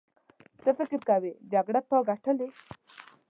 څه 0.63 0.69
فکر 0.79 0.99
کوې 1.09 1.31
جګړه 1.53 1.79
تا 1.89 1.97
ګټلې. 2.09 2.49